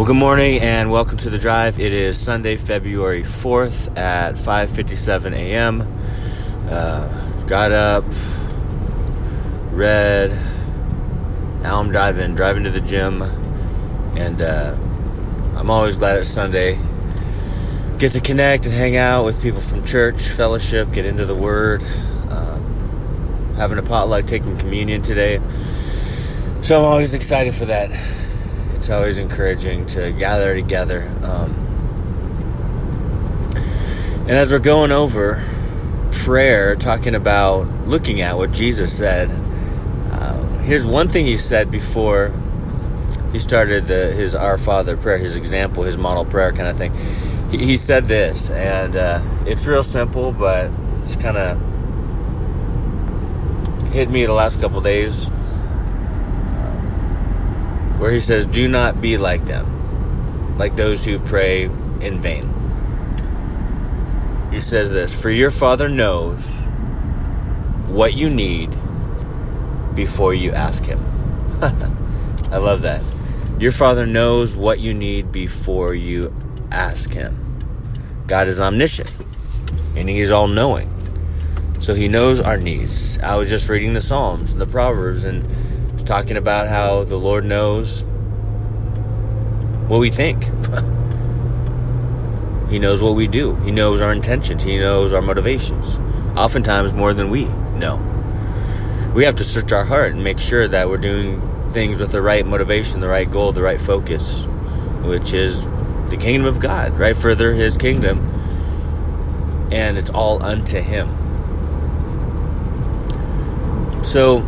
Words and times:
Well, 0.00 0.06
good 0.06 0.16
morning 0.16 0.60
and 0.62 0.90
welcome 0.90 1.18
to 1.18 1.28
the 1.28 1.36
drive. 1.36 1.78
It 1.78 1.92
is 1.92 2.18
Sunday, 2.18 2.56
February 2.56 3.22
4th 3.22 3.98
at 3.98 4.36
5:57 4.36 5.34
a.m. 5.34 5.86
Uh, 6.70 7.42
got 7.42 7.70
up, 7.72 8.04
read. 9.72 10.30
Now 11.60 11.80
I'm 11.80 11.90
driving, 11.90 12.34
driving 12.34 12.64
to 12.64 12.70
the 12.70 12.80
gym, 12.80 13.20
and 14.16 14.40
uh, 14.40 14.74
I'm 15.58 15.68
always 15.68 15.96
glad 15.96 16.18
it's 16.18 16.30
Sunday. 16.30 16.78
Get 17.98 18.12
to 18.12 18.20
connect 18.20 18.64
and 18.64 18.74
hang 18.74 18.96
out 18.96 19.26
with 19.26 19.42
people 19.42 19.60
from 19.60 19.84
church, 19.84 20.28
fellowship, 20.28 20.92
get 20.92 21.04
into 21.04 21.26
the 21.26 21.36
Word. 21.36 21.84
Um, 22.30 23.54
having 23.56 23.76
a 23.76 23.82
potluck, 23.82 24.24
taking 24.24 24.56
communion 24.56 25.02
today. 25.02 25.42
So 26.62 26.78
I'm 26.78 26.86
always 26.86 27.12
excited 27.12 27.52
for 27.52 27.66
that 27.66 27.90
it's 28.80 28.88
always 28.88 29.18
encouraging 29.18 29.84
to 29.84 30.10
gather 30.10 30.54
together. 30.54 31.06
Um, 31.22 31.50
and 34.20 34.30
as 34.30 34.50
we're 34.50 34.58
going 34.58 34.90
over 34.90 35.44
prayer, 36.10 36.74
talking 36.76 37.14
about 37.14 37.68
looking 37.86 38.22
at 38.22 38.38
what 38.38 38.52
Jesus 38.52 38.96
said, 38.96 39.30
uh, 40.10 40.42
here's 40.60 40.86
one 40.86 41.08
thing 41.08 41.26
he 41.26 41.36
said 41.36 41.70
before 41.70 42.32
he 43.32 43.38
started 43.38 43.86
the, 43.86 44.12
his 44.12 44.34
Our 44.34 44.56
Father 44.56 44.96
prayer, 44.96 45.18
his 45.18 45.36
example, 45.36 45.82
his 45.82 45.98
model 45.98 46.24
prayer 46.24 46.50
kind 46.50 46.66
of 46.66 46.78
thing. 46.78 46.94
He, 47.50 47.58
he 47.58 47.76
said 47.76 48.04
this, 48.04 48.48
and 48.48 48.96
uh, 48.96 49.20
it's 49.44 49.66
real 49.66 49.82
simple, 49.82 50.32
but 50.32 50.70
it's 51.02 51.16
kind 51.16 51.36
of 51.36 51.60
hit 53.92 54.08
me 54.08 54.24
the 54.24 54.32
last 54.32 54.58
couple 54.58 54.80
days 54.80 55.30
where 58.00 58.10
he 58.10 58.18
says, 58.18 58.46
Do 58.46 58.66
not 58.66 59.00
be 59.00 59.18
like 59.18 59.42
them, 59.42 60.56
like 60.56 60.74
those 60.74 61.04
who 61.04 61.18
pray 61.18 61.64
in 61.64 62.20
vain. 62.20 62.50
He 64.50 64.58
says 64.58 64.90
this 64.90 65.14
For 65.14 65.30
your 65.30 65.50
Father 65.50 65.88
knows 65.88 66.58
what 67.86 68.14
you 68.14 68.30
need 68.30 68.70
before 69.94 70.34
you 70.34 70.52
ask 70.52 70.84
Him. 70.84 70.98
I 72.50 72.56
love 72.56 72.82
that. 72.82 73.02
Your 73.60 73.72
Father 73.72 74.06
knows 74.06 74.56
what 74.56 74.80
you 74.80 74.94
need 74.94 75.30
before 75.30 75.94
you 75.94 76.34
ask 76.72 77.12
Him. 77.12 77.36
God 78.26 78.48
is 78.48 78.60
omniscient, 78.60 79.12
and 79.94 80.08
He 80.08 80.20
is 80.20 80.30
all 80.30 80.48
knowing. 80.48 80.88
So 81.80 81.94
He 81.94 82.08
knows 82.08 82.40
our 82.40 82.56
needs. 82.56 83.18
I 83.18 83.36
was 83.36 83.50
just 83.50 83.68
reading 83.68 83.92
the 83.92 84.00
Psalms 84.00 84.52
and 84.52 84.60
the 84.60 84.66
Proverbs, 84.66 85.24
and 85.24 85.46
talking 86.10 86.36
about 86.36 86.66
how 86.66 87.04
the 87.04 87.14
Lord 87.14 87.44
knows 87.44 88.02
what 89.86 89.98
we 89.98 90.10
think. 90.10 90.42
he 92.68 92.80
knows 92.80 93.00
what 93.00 93.14
we 93.14 93.28
do. 93.28 93.54
He 93.58 93.70
knows 93.70 94.02
our 94.02 94.10
intentions. 94.10 94.64
He 94.64 94.76
knows 94.76 95.12
our 95.12 95.22
motivations. 95.22 95.98
Oftentimes 96.36 96.92
more 96.92 97.14
than 97.14 97.30
we 97.30 97.44
know. 97.78 97.98
We 99.14 99.22
have 99.22 99.36
to 99.36 99.44
search 99.44 99.70
our 99.70 99.84
heart 99.84 100.12
and 100.12 100.24
make 100.24 100.40
sure 100.40 100.66
that 100.66 100.88
we're 100.88 100.96
doing 100.96 101.40
things 101.70 102.00
with 102.00 102.10
the 102.10 102.20
right 102.20 102.44
motivation, 102.44 102.98
the 102.98 103.06
right 103.06 103.30
goal, 103.30 103.52
the 103.52 103.62
right 103.62 103.80
focus, 103.80 104.46
which 105.02 105.32
is 105.32 105.68
the 106.08 106.18
kingdom 106.20 106.48
of 106.48 106.58
God, 106.58 106.98
right? 106.98 107.16
Further 107.16 107.52
his 107.52 107.76
kingdom. 107.76 108.18
And 109.70 109.96
it's 109.96 110.10
all 110.10 110.42
unto 110.42 110.80
him. 110.80 111.06
So 114.02 114.44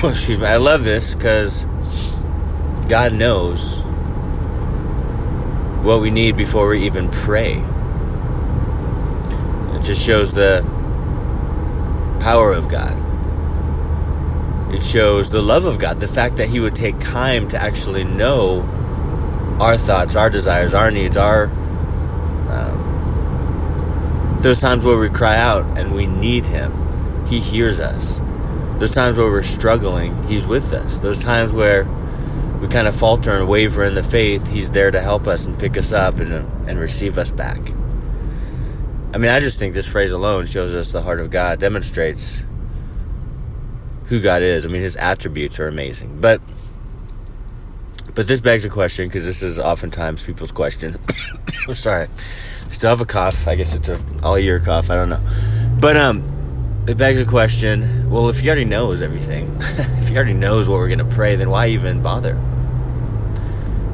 excuse 0.04 0.38
me, 0.38 0.46
I 0.46 0.56
love 0.56 0.82
this 0.82 1.14
because 1.14 1.66
God 2.88 3.12
knows 3.12 3.82
what 5.84 6.00
we 6.00 6.10
need 6.10 6.38
before 6.38 6.68
we 6.68 6.86
even 6.86 7.10
pray. 7.10 7.56
It 9.74 9.82
just 9.82 10.06
shows 10.06 10.32
the 10.32 10.62
power 12.22 12.50
of 12.50 12.70
God. 12.70 12.96
It 14.74 14.82
shows 14.82 15.28
the 15.28 15.42
love 15.42 15.66
of 15.66 15.78
God, 15.78 16.00
the 16.00 16.08
fact 16.08 16.38
that 16.38 16.48
He 16.48 16.60
would 16.60 16.74
take 16.74 16.98
time 16.98 17.46
to 17.48 17.60
actually 17.60 18.04
know 18.04 18.62
our 19.60 19.76
thoughts, 19.76 20.16
our 20.16 20.30
desires, 20.30 20.72
our 20.72 20.90
needs, 20.90 21.18
our. 21.18 21.48
Um, 22.48 24.38
those 24.40 24.62
times 24.62 24.82
where 24.82 24.96
we 24.96 25.10
cry 25.10 25.36
out 25.36 25.76
and 25.76 25.94
we 25.94 26.06
need 26.06 26.46
Him, 26.46 27.26
He 27.26 27.38
hears 27.38 27.80
us. 27.80 28.18
Those 28.80 28.92
times 28.92 29.18
where 29.18 29.30
we're 29.30 29.42
struggling, 29.42 30.26
He's 30.26 30.46
with 30.46 30.72
us. 30.72 31.00
Those 31.00 31.22
times 31.22 31.52
where 31.52 31.84
we 32.62 32.66
kind 32.66 32.88
of 32.88 32.96
falter 32.96 33.36
and 33.36 33.46
waver 33.46 33.84
in 33.84 33.92
the 33.92 34.02
faith, 34.02 34.50
He's 34.50 34.70
there 34.70 34.90
to 34.90 35.02
help 35.02 35.26
us 35.26 35.44
and 35.44 35.58
pick 35.58 35.76
us 35.76 35.92
up 35.92 36.18
and, 36.18 36.32
and 36.66 36.78
receive 36.78 37.18
us 37.18 37.30
back. 37.30 37.60
I 39.12 39.18
mean, 39.18 39.30
I 39.30 39.38
just 39.40 39.58
think 39.58 39.74
this 39.74 39.86
phrase 39.86 40.12
alone 40.12 40.46
shows 40.46 40.74
us 40.74 40.92
the 40.92 41.02
heart 41.02 41.20
of 41.20 41.30
God, 41.30 41.60
demonstrates 41.60 42.42
who 44.06 44.18
God 44.18 44.40
is. 44.40 44.64
I 44.64 44.70
mean, 44.70 44.80
His 44.80 44.96
attributes 44.96 45.60
are 45.60 45.68
amazing. 45.68 46.18
But 46.18 46.40
but 48.14 48.26
this 48.26 48.40
begs 48.40 48.64
a 48.64 48.70
question 48.70 49.08
because 49.08 49.26
this 49.26 49.42
is 49.42 49.58
oftentimes 49.58 50.22
people's 50.22 50.52
question. 50.52 50.98
Sorry, 51.74 52.06
I 52.06 52.70
still 52.70 52.88
have 52.88 53.02
a 53.02 53.04
cough. 53.04 53.46
I 53.46 53.56
guess 53.56 53.74
it's 53.74 53.90
a 53.90 54.02
all 54.22 54.38
year 54.38 54.58
cough. 54.58 54.88
I 54.88 54.94
don't 54.94 55.10
know. 55.10 55.20
But 55.78 55.98
um, 55.98 56.24
it 56.90 56.98
begs 56.98 57.20
a 57.20 57.24
question 57.24 58.10
well, 58.10 58.28
if 58.28 58.40
he 58.40 58.48
already 58.48 58.64
knows 58.64 59.00
everything, 59.00 59.56
if 59.60 60.08
he 60.08 60.16
already 60.16 60.32
knows 60.32 60.68
what 60.68 60.78
we're 60.78 60.88
going 60.88 60.98
to 60.98 61.04
pray, 61.04 61.36
then 61.36 61.48
why 61.48 61.68
even 61.68 62.02
bother? 62.02 62.34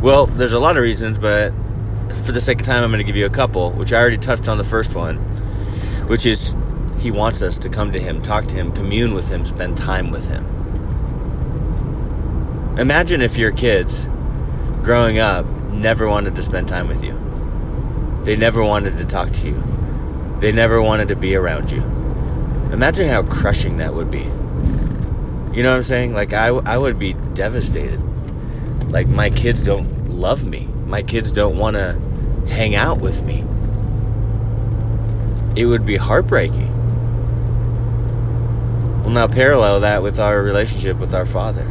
Well, 0.00 0.24
there's 0.24 0.54
a 0.54 0.58
lot 0.58 0.78
of 0.78 0.82
reasons, 0.82 1.18
but 1.18 1.50
for 2.24 2.32
the 2.32 2.40
sake 2.40 2.60
of 2.60 2.66
time, 2.66 2.82
I'm 2.82 2.90
going 2.90 2.98
to 2.98 3.04
give 3.04 3.16
you 3.16 3.26
a 3.26 3.30
couple, 3.30 3.70
which 3.72 3.92
I 3.92 4.00
already 4.00 4.16
touched 4.16 4.48
on 4.48 4.56
the 4.56 4.64
first 4.64 4.96
one, 4.96 5.16
which 6.08 6.24
is 6.24 6.56
he 6.98 7.10
wants 7.10 7.42
us 7.42 7.58
to 7.58 7.68
come 7.68 7.92
to 7.92 8.00
him, 8.00 8.22
talk 8.22 8.46
to 8.46 8.54
him, 8.54 8.72
commune 8.72 9.12
with 9.12 9.30
him, 9.30 9.44
spend 9.44 9.76
time 9.76 10.10
with 10.10 10.30
him. 10.30 10.46
Imagine 12.78 13.20
if 13.20 13.36
your 13.36 13.52
kids 13.52 14.06
growing 14.82 15.18
up 15.18 15.44
never 15.70 16.08
wanted 16.08 16.34
to 16.36 16.42
spend 16.42 16.68
time 16.68 16.88
with 16.88 17.04
you. 17.04 17.12
They 18.24 18.36
never 18.36 18.64
wanted 18.64 18.96
to 18.96 19.04
talk 19.04 19.32
to 19.32 19.46
you. 19.46 19.62
They 20.40 20.50
never 20.50 20.80
wanted 20.80 21.08
to 21.08 21.16
be 21.16 21.36
around 21.36 21.70
you. 21.70 21.95
Imagine 22.72 23.08
how 23.08 23.22
crushing 23.22 23.78
that 23.78 23.94
would 23.94 24.10
be. 24.10 24.24
You 25.56 25.62
know 25.62 25.70
what 25.70 25.76
I'm 25.76 25.82
saying? 25.82 26.12
Like, 26.12 26.32
I, 26.32 26.48
I 26.48 26.76
would 26.76 26.98
be 26.98 27.14
devastated. 27.34 28.00
Like, 28.90 29.08
my 29.08 29.30
kids 29.30 29.62
don't 29.62 30.10
love 30.10 30.44
me. 30.44 30.68
My 30.86 31.02
kids 31.02 31.32
don't 31.32 31.56
want 31.56 31.76
to 31.76 31.98
hang 32.48 32.74
out 32.74 32.98
with 32.98 33.22
me. 33.22 33.44
It 35.56 35.66
would 35.66 35.86
be 35.86 35.96
heartbreaking. 35.96 36.72
Well, 39.02 39.10
now 39.10 39.28
parallel 39.28 39.80
that 39.80 40.02
with 40.02 40.18
our 40.18 40.42
relationship 40.42 40.98
with 40.98 41.14
our 41.14 41.24
Father. 41.24 41.66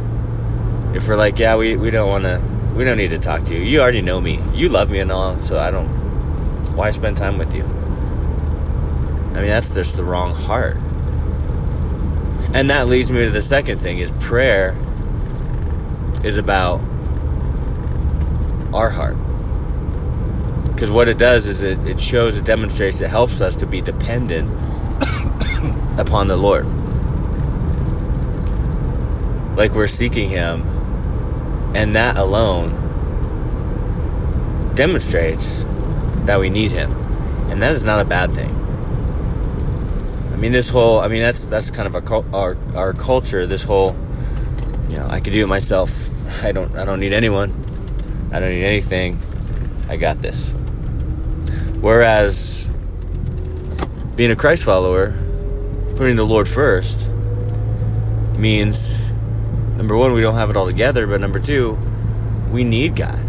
If 0.94 1.06
we're 1.06 1.16
like, 1.16 1.38
yeah, 1.38 1.56
we, 1.56 1.76
we 1.76 1.90
don't 1.90 2.08
want 2.08 2.24
to, 2.24 2.42
we 2.74 2.84
don't 2.84 2.96
need 2.96 3.10
to 3.10 3.18
talk 3.18 3.44
to 3.44 3.54
you. 3.54 3.62
You 3.62 3.80
already 3.80 4.02
know 4.02 4.20
me. 4.20 4.40
You 4.54 4.70
love 4.70 4.90
me 4.90 4.98
and 4.98 5.12
all, 5.12 5.36
so 5.36 5.58
I 5.58 5.70
don't, 5.70 5.88
why 6.74 6.90
spend 6.90 7.16
time 7.16 7.38
with 7.38 7.54
you? 7.54 7.62
I 7.62 9.40
mean, 9.40 9.50
that's 9.50 9.74
just 9.74 9.96
the 9.96 10.02
wrong 10.02 10.34
heart. 10.34 10.78
And 12.54 12.70
that 12.70 12.88
leads 12.88 13.12
me 13.12 13.24
to 13.24 13.30
the 13.30 13.42
second 13.42 13.78
thing 13.78 13.98
is 13.98 14.10
prayer 14.12 14.76
is 16.24 16.38
about 16.38 16.80
our 18.72 18.90
heart. 18.90 19.16
Because 20.72 20.90
what 20.90 21.08
it 21.08 21.16
does 21.18 21.46
is 21.46 21.62
it, 21.62 21.82
it 21.86 22.00
shows, 22.00 22.38
it 22.38 22.44
demonstrates, 22.44 23.00
it 23.00 23.08
helps 23.08 23.40
us 23.40 23.56
to 23.56 23.66
be 23.66 23.80
dependent 23.80 24.50
upon 25.98 26.28
the 26.28 26.36
Lord. 26.36 26.66
Like 29.56 29.72
we're 29.72 29.86
seeking 29.86 30.28
Him, 30.28 30.62
and 31.74 31.94
that 31.94 32.16
alone 32.16 32.82
demonstrates 34.74 35.64
that 36.26 36.38
we 36.38 36.50
need 36.50 36.72
Him. 36.72 36.92
And 37.50 37.62
that 37.62 37.72
is 37.72 37.84
not 37.84 38.00
a 38.00 38.04
bad 38.04 38.34
thing. 38.34 38.65
I 40.36 40.38
mean, 40.38 40.52
this 40.52 40.68
whole, 40.68 41.00
I 41.00 41.08
mean, 41.08 41.22
that's 41.22 41.46
that's 41.46 41.70
kind 41.70 41.86
of 41.88 41.96
our 41.96 42.24
our 42.34 42.58
our 42.76 42.92
culture. 42.92 43.46
This 43.46 43.62
whole, 43.62 43.96
you 44.90 44.98
know, 44.98 45.06
I 45.08 45.18
could 45.20 45.32
do 45.32 45.42
it 45.42 45.46
myself. 45.46 46.10
I 46.44 46.52
don't 46.52 46.76
I 46.76 46.84
don't 46.84 47.00
need 47.00 47.14
anyone. 47.14 47.54
I 48.30 48.40
don't 48.40 48.50
need 48.50 48.64
anything. 48.64 49.18
I 49.88 49.96
got 49.96 50.18
this. 50.18 50.52
Whereas 51.80 52.68
being 54.14 54.30
a 54.30 54.36
Christ 54.36 54.64
follower, 54.64 55.12
putting 55.96 56.16
the 56.16 56.26
Lord 56.26 56.46
first 56.46 57.08
means 58.38 59.10
number 59.78 59.96
one, 59.96 60.12
we 60.12 60.20
don't 60.20 60.34
have 60.34 60.50
it 60.50 60.56
all 60.58 60.66
together, 60.66 61.06
but 61.06 61.18
number 61.18 61.38
two, 61.38 61.78
we 62.50 62.62
need 62.62 62.94
God. 62.94 63.22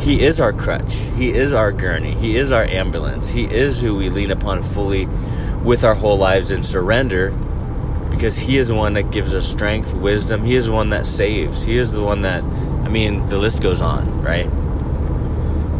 He 0.00 0.24
is 0.24 0.40
our 0.40 0.52
crutch. 0.52 0.92
He 1.14 1.30
is 1.30 1.52
our 1.52 1.70
gurney. 1.70 2.14
He 2.14 2.36
is 2.36 2.50
our 2.50 2.64
ambulance. 2.64 3.30
He 3.30 3.44
is 3.44 3.80
who 3.80 3.94
we 3.94 4.10
lean 4.10 4.32
upon 4.32 4.64
fully 4.64 5.06
with 5.64 5.84
our 5.84 5.94
whole 5.94 6.16
lives 6.16 6.50
and 6.50 6.64
surrender 6.64 7.30
because 8.10 8.38
He 8.38 8.56
is 8.56 8.68
the 8.68 8.74
one 8.74 8.92
that 8.94 9.10
gives 9.10 9.34
us 9.34 9.48
strength, 9.48 9.94
wisdom. 9.94 10.44
He 10.44 10.54
is 10.54 10.66
the 10.66 10.72
one 10.72 10.90
that 10.90 11.06
saves. 11.06 11.64
He 11.64 11.76
is 11.76 11.92
the 11.92 12.02
one 12.02 12.20
that, 12.22 12.42
I 12.42 12.88
mean, 12.88 13.26
the 13.28 13.38
list 13.38 13.62
goes 13.62 13.80
on, 13.82 14.22
right? 14.22 14.48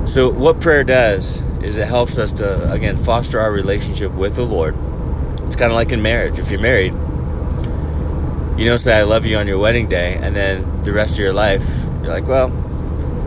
So, 0.09 0.31
what 0.31 0.61
prayer 0.61 0.83
does 0.83 1.43
is 1.63 1.77
it 1.77 1.87
helps 1.87 2.19
us 2.19 2.33
to, 2.33 2.73
again, 2.73 2.97
foster 2.97 3.39
our 3.39 3.53
relationship 3.53 4.13
with 4.13 4.35
the 4.35 4.45
Lord. 4.45 4.75
It's 5.43 5.57
kind 5.57 5.71
of 5.71 5.77
like 5.77 5.93
in 5.93 6.03
marriage. 6.03 6.39
If 6.39 6.51
you're 6.51 6.61
married, 6.61 6.93
you 8.59 8.67
don't 8.69 8.79
say, 8.79 8.99
I 8.99 9.03
love 9.03 9.25
you 9.25 9.37
on 9.37 9.47
your 9.47 9.59
wedding 9.59 9.89
day, 9.89 10.19
and 10.21 10.35
then 10.35 10.83
the 10.83 10.93
rest 10.93 11.15
of 11.15 11.19
your 11.21 11.33
life, 11.33 11.65
you're 12.03 12.13
like, 12.13 12.27
well, 12.27 12.49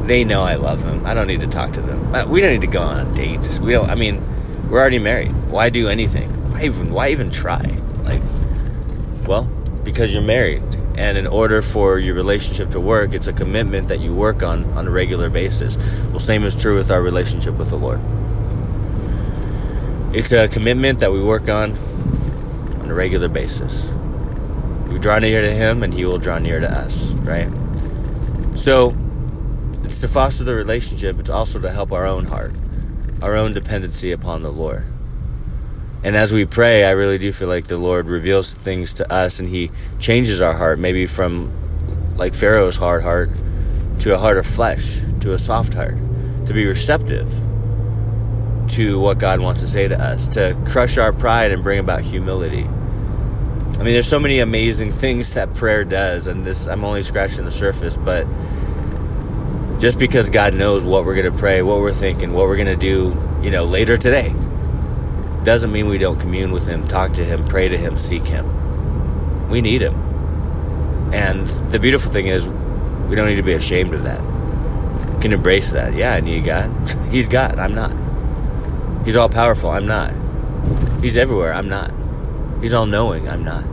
they 0.04 0.24
know 0.24 0.42
I 0.42 0.56
love 0.56 0.84
them. 0.84 1.06
I 1.06 1.14
don't 1.14 1.28
need 1.28 1.40
to 1.40 1.48
talk 1.48 1.72
to 1.74 1.82
them. 1.82 2.14
Uh, 2.14 2.26
we 2.26 2.42
don't 2.42 2.52
need 2.52 2.62
to 2.62 2.68
go 2.68 2.82
on 2.82 3.14
dates. 3.14 3.60
We 3.60 3.72
don't, 3.72 3.90
I 3.90 3.96
mean, 3.96 4.22
we're 4.70 4.80
already 4.80 5.00
married. 5.00 5.32
Why 5.50 5.70
do 5.70 5.88
anything? 5.88 6.30
Why 6.56 6.64
even, 6.64 6.94
why 6.94 7.10
even 7.10 7.30
try? 7.30 7.60
Like, 8.06 8.22
well, 9.28 9.44
because 9.84 10.14
you're 10.14 10.24
married. 10.24 10.64
And 10.98 11.18
in 11.18 11.28
order 11.28 11.62
for 11.62 12.00
your 12.00 12.16
relationship 12.16 12.70
to 12.70 12.80
work, 12.80 13.14
it's 13.14 13.28
a 13.28 13.34
commitment 13.34 13.90
that 13.90 14.00
you 14.00 14.16
work 14.16 14.42
on 14.42 14.64
on 14.78 14.88
a 14.88 14.90
regular 14.90 15.30
basis. 15.30 15.76
Well, 16.12 16.20
same 16.20 16.46
is 16.46 16.60
true 16.60 16.78
with 16.78 16.90
our 16.92 17.02
relationship 17.02 17.56
with 17.56 17.72
the 17.72 17.76
Lord. 17.76 18.00
It's 20.16 20.32
a 20.32 20.48
commitment 20.48 21.00
that 21.00 21.12
we 21.12 21.22
work 21.22 21.50
on 21.50 21.74
on 22.80 22.90
a 22.90 22.94
regular 22.94 23.28
basis. 23.28 23.92
We 24.88 24.98
draw 24.98 25.20
near 25.20 25.42
to 25.42 25.52
Him, 25.52 25.84
and 25.84 25.94
He 25.94 26.06
will 26.06 26.20
draw 26.20 26.38
near 26.38 26.62
to 26.62 26.72
us, 26.72 27.12
right? 27.16 27.50
So, 28.58 28.96
it's 29.84 30.00
to 30.00 30.08
foster 30.08 30.46
the 30.46 30.56
relationship, 30.56 31.20
it's 31.20 31.30
also 31.30 31.60
to 31.60 31.70
help 31.70 31.92
our 31.92 32.06
own 32.06 32.28
heart, 32.28 32.54
our 33.22 33.36
own 33.36 33.54
dependency 33.54 34.14
upon 34.14 34.42
the 34.42 34.54
Lord. 34.54 34.86
And 36.04 36.16
as 36.16 36.34
we 36.34 36.46
pray, 36.46 36.86
I 36.86 36.92
really 36.92 37.18
do 37.18 37.32
feel 37.32 37.48
like 37.48 37.66
the 37.66 37.78
Lord 37.78 38.08
reveals 38.08 38.54
things 38.54 38.94
to 38.94 39.12
us 39.12 39.40
and 39.40 39.50
He 39.50 39.72
changes 40.00 40.42
our 40.42 40.54
heart, 40.54 40.78
maybe 40.78 41.08
from 41.08 41.52
like 42.16 42.34
Pharaoh's 42.34 42.76
hard 42.76 43.04
heart 43.04 43.32
to 44.00 44.14
a 44.14 44.18
heart 44.18 44.38
of 44.38 44.46
flesh, 44.46 45.02
to 45.22 45.34
a 45.34 45.40
soft 45.40 45.74
heart, 45.74 45.98
to 46.46 46.54
be 46.54 46.66
receptive 46.66 47.28
to 48.70 49.00
what 49.00 49.18
God 49.18 49.40
wants 49.40 49.62
to 49.62 49.68
say 49.68 49.88
to 49.88 50.00
us, 50.00 50.28
to 50.30 50.56
crush 50.68 50.98
our 50.98 51.12
pride 51.12 51.52
and 51.52 51.64
bring 51.64 51.80
about 51.80 52.02
humility. 52.02 52.66
I 52.66 53.84
mean, 53.84 53.94
there's 53.94 54.08
so 54.08 54.20
many 54.20 54.40
amazing 54.40 54.92
things 54.92 55.34
that 55.34 55.54
prayer 55.56 55.84
does, 55.84 56.28
and 56.28 56.44
this 56.44 56.68
I'm 56.68 56.84
only 56.84 57.02
scratching 57.02 57.46
the 57.46 57.52
surface, 57.52 57.98
but 57.98 58.28
just 59.80 59.98
because 59.98 60.30
God 60.30 60.54
knows 60.54 60.86
what 60.86 61.04
we're 61.04 61.16
going 61.16 61.32
to 61.32 61.38
pray, 61.38 61.62
what 61.62 61.80
we're 61.80 61.94
thinking, 61.94 62.32
what 62.34 62.46
we're 62.46 62.58
going 62.58 62.68
to 62.68 62.76
do, 62.76 63.20
you 63.42 63.50
know, 63.50 63.66
later 63.66 63.98
today 63.98 64.34
doesn't 65.46 65.72
mean 65.72 65.88
we 65.88 65.98
don't 65.98 66.20
commune 66.20 66.52
with 66.52 66.68
Him, 66.68 66.88
talk 66.88 67.14
to 67.14 67.24
Him, 67.24 67.48
pray 67.48 67.68
to 67.68 67.78
Him, 67.78 67.98
seek 67.98 68.24
Him. 68.24 69.50
We 69.50 69.62
need 69.62 69.82
Him. 69.82 69.94
And 71.14 71.48
the 71.72 71.80
beautiful 71.80 72.12
thing 72.12 72.28
is, 72.28 72.50
we 72.50 73.16
don't 73.16 73.28
need 73.28 73.36
to 73.36 73.44
be 73.44 73.54
ashamed 73.54 73.94
of 73.94 74.04
that. 74.04 74.22
We 75.16 75.22
can 75.22 75.32
embrace 75.32 75.72
that. 75.72 75.94
Yeah, 75.94 76.14
I 76.14 76.20
need 76.20 76.44
God. 76.44 76.70
He's 77.12 77.28
God. 77.28 77.60
I'm 77.60 77.76
not. 77.76 77.94
He's 79.06 79.16
all 79.16 79.30
powerful. 79.30 79.70
I'm 79.70 79.86
not. 79.86 80.12
He's 81.02 81.16
everywhere. 81.16 81.54
I'm 81.54 81.70
not. 81.70 81.92
He's 82.60 82.74
all 82.74 82.88
knowing. 82.88 83.30
I'm 83.30 83.44
not. 83.44 83.64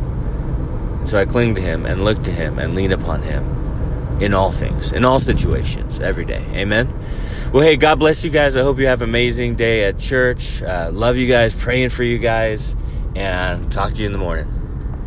So 1.09 1.19
I 1.19 1.25
cling 1.25 1.55
to 1.55 1.63
Him 1.63 1.87
and 1.87 2.05
look 2.05 2.23
to 2.25 2.31
Him 2.31 2.59
and 2.59 2.75
lean 2.75 2.93
upon 2.93 3.23
Him 3.23 4.21
in 4.21 4.35
all 4.35 4.53
things, 4.53 4.93
in 4.93 5.05
all 5.05 5.19
situations, 5.19 5.99
every 5.99 6.25
day. 6.25 6.45
Amen. 6.53 6.89
Well, 7.52 7.62
hey, 7.62 7.76
God 7.76 7.99
bless 7.99 8.25
you 8.25 8.31
guys. 8.31 8.56
I 8.56 8.62
hope 8.62 8.78
you 8.78 8.87
have 8.87 9.02
an 9.02 9.10
amazing 9.10 9.56
day 9.56 9.84
at 9.84 9.99
church. 9.99 10.62
Uh, 10.62 10.88
love 10.90 11.19
you 11.19 11.26
guys, 11.26 11.54
praying 11.54 11.90
for 11.90 12.02
you 12.02 12.16
guys, 12.16 12.75
and 13.14 13.70
talk 13.70 13.93
to 13.93 14.00
you 14.00 14.06
in 14.06 14.12
the 14.12 14.19
morning. 14.19 14.62